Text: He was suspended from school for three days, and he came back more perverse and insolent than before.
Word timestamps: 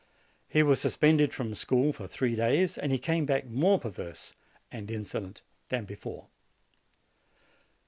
He 0.49 0.63
was 0.63 0.81
suspended 0.81 1.31
from 1.31 1.53
school 1.53 1.93
for 1.93 2.07
three 2.07 2.35
days, 2.35 2.75
and 2.75 2.91
he 2.91 2.97
came 2.97 3.27
back 3.27 3.45
more 3.45 3.79
perverse 3.79 4.33
and 4.71 4.89
insolent 4.89 5.43
than 5.69 5.85
before. 5.85 6.25